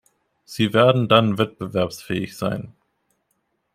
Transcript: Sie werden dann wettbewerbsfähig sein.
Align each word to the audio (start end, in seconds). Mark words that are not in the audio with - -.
Sie 0.45 0.73
werden 0.73 1.07
dann 1.07 1.37
wettbewerbsfähig 1.37 2.35
sein. 2.35 2.73